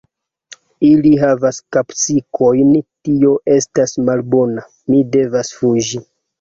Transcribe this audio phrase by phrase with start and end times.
[0.87, 6.07] Ili havas kapsikojn tio estas malbona; mi devas fuĝi